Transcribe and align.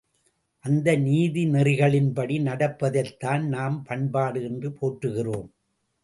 அந்த 0.65 0.97
நீதிநெறிகளின்படி 0.97 2.35
நடப்பதைத்தான் 2.41 3.43
நாம் 3.47 3.83
பண்பாடு 3.83 4.43
என்று 4.43 4.71
போற்றுகிறோம். 4.71 5.47